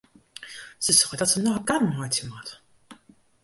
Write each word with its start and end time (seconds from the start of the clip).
Se 0.83 0.93
seit 0.93 1.19
dat 1.21 1.31
se 1.31 1.39
noch 1.41 1.59
in 1.59 1.67
kar 1.69 1.83
meitsje 1.93 2.25
moat. 2.29 2.49